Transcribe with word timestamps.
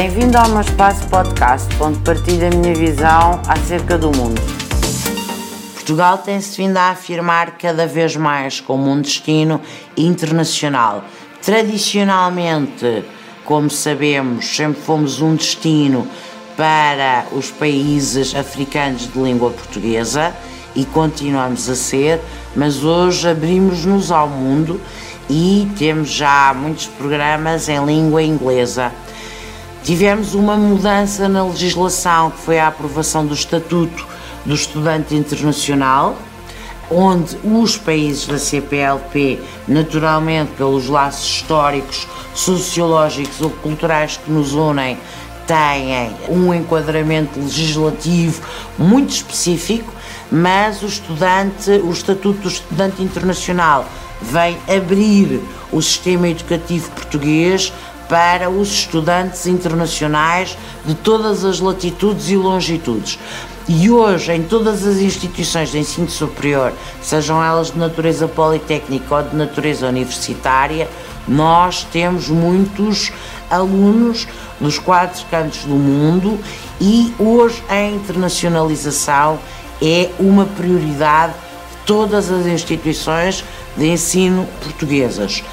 Bem-vindo 0.00 0.38
ao 0.38 0.48
meu 0.50 0.60
espaço 0.60 1.08
podcast, 1.08 1.66
onde 1.80 1.98
partilho 1.98 2.46
a 2.46 2.50
minha 2.50 2.72
visão 2.72 3.42
acerca 3.48 3.98
do 3.98 4.16
mundo. 4.16 4.40
Portugal 5.74 6.18
tem-se 6.18 6.56
vindo 6.56 6.76
a 6.76 6.90
afirmar 6.90 7.58
cada 7.58 7.84
vez 7.84 8.14
mais 8.14 8.60
como 8.60 8.88
um 8.88 9.00
destino 9.00 9.60
internacional. 9.96 11.02
Tradicionalmente, 11.42 13.02
como 13.44 13.68
sabemos, 13.68 14.46
sempre 14.46 14.80
fomos 14.80 15.20
um 15.20 15.34
destino 15.34 16.06
para 16.56 17.26
os 17.32 17.50
países 17.50 18.36
africanos 18.36 19.12
de 19.12 19.20
língua 19.20 19.50
portuguesa 19.50 20.32
e 20.76 20.84
continuamos 20.84 21.68
a 21.68 21.74
ser, 21.74 22.20
mas 22.54 22.84
hoje 22.84 23.28
abrimos-nos 23.28 24.12
ao 24.12 24.28
mundo 24.28 24.80
e 25.28 25.68
temos 25.76 26.08
já 26.08 26.54
muitos 26.54 26.86
programas 26.86 27.68
em 27.68 27.84
língua 27.84 28.22
inglesa. 28.22 28.92
Tivemos 29.82 30.34
uma 30.34 30.56
mudança 30.56 31.28
na 31.28 31.44
legislação, 31.44 32.30
que 32.30 32.38
foi 32.40 32.58
a 32.58 32.68
aprovação 32.68 33.24
do 33.24 33.34
Estatuto 33.34 34.06
do 34.44 34.54
Estudante 34.54 35.14
Internacional, 35.14 36.16
onde 36.90 37.36
os 37.44 37.76
países 37.76 38.26
da 38.26 38.38
CPLP, 38.38 39.38
naturalmente 39.66 40.52
pelos 40.52 40.88
laços 40.88 41.28
históricos, 41.28 42.06
sociológicos 42.34 43.40
ou 43.40 43.50
culturais 43.50 44.16
que 44.16 44.30
nos 44.30 44.52
unem, 44.54 44.98
têm 45.46 46.14
um 46.28 46.52
enquadramento 46.52 47.40
legislativo 47.40 48.42
muito 48.78 49.10
específico, 49.10 49.92
mas 50.30 50.82
o 50.82 50.86
estudante, 50.86 51.70
o 51.70 51.90
Estatuto 51.90 52.40
do 52.40 52.48
Estudante 52.48 53.02
Internacional 53.02 53.86
vem 54.20 54.58
abrir 54.68 55.40
o 55.72 55.80
sistema 55.80 56.28
educativo 56.28 56.90
português 56.90 57.72
para 58.08 58.48
os 58.48 58.68
estudantes 58.68 59.46
internacionais 59.46 60.56
de 60.84 60.94
todas 60.94 61.44
as 61.44 61.60
latitudes 61.60 62.30
e 62.30 62.36
longitudes. 62.36 63.18
E 63.68 63.90
hoje, 63.90 64.32
em 64.32 64.42
todas 64.42 64.86
as 64.86 64.96
instituições 64.96 65.70
de 65.70 65.78
ensino 65.78 66.08
superior, 66.08 66.72
sejam 67.02 67.44
elas 67.44 67.70
de 67.70 67.78
natureza 67.78 68.26
politécnica 68.26 69.14
ou 69.14 69.22
de 69.22 69.36
natureza 69.36 69.86
universitária, 69.86 70.88
nós 71.28 71.86
temos 71.92 72.28
muitos 72.28 73.12
alunos 73.50 74.26
dos 74.58 74.78
quatro 74.78 75.22
cantos 75.30 75.64
do 75.64 75.74
mundo 75.74 76.38
e 76.80 77.12
hoje 77.18 77.62
a 77.68 77.82
internacionalização 77.82 79.38
é 79.82 80.10
uma 80.18 80.46
prioridade 80.46 81.34
de 81.34 81.84
todas 81.84 82.30
as 82.30 82.46
instituições 82.46 83.44
de 83.76 83.86
ensino 83.86 84.48
portuguesas. 84.62 85.44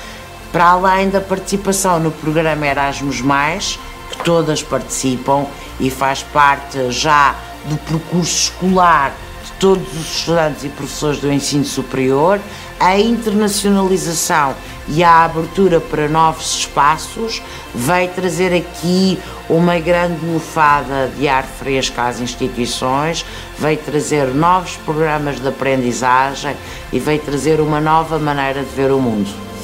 Para 0.55 0.67
além 0.67 1.09
da 1.09 1.19
participação 1.19 1.99
no 1.99 2.11
programa 2.11 2.65
Erasmus, 2.65 3.77
que 4.09 4.23
todas 4.23 4.63
participam 4.63 5.47
e 5.81 5.89
faz 5.89 6.23
parte 6.23 6.91
já 6.91 7.35
do 7.65 7.75
percurso 7.75 8.53
escolar 8.53 9.13
de 9.43 9.51
todos 9.59 9.85
os 9.91 10.19
estudantes 10.19 10.63
e 10.63 10.69
professores 10.69 11.19
do 11.19 11.29
ensino 11.29 11.65
superior, 11.65 12.39
a 12.79 12.97
internacionalização 12.97 14.55
e 14.87 15.03
a 15.03 15.25
abertura 15.25 15.81
para 15.81 16.07
novos 16.07 16.59
espaços 16.59 17.43
veio 17.73 18.07
trazer 18.11 18.55
aqui 18.55 19.19
uma 19.49 19.77
grande 19.77 20.25
lufada 20.25 21.11
de 21.17 21.27
ar 21.27 21.43
fresco 21.43 21.99
às 21.99 22.21
instituições, 22.21 23.25
veio 23.59 23.77
trazer 23.79 24.27
novos 24.27 24.77
programas 24.77 25.37
de 25.37 25.49
aprendizagem 25.49 26.55
e 26.93 26.97
veio 26.97 27.19
trazer 27.19 27.59
uma 27.59 27.81
nova 27.81 28.17
maneira 28.17 28.63
de 28.63 28.73
ver 28.73 28.93
o 28.93 29.01
mundo. 29.01 29.54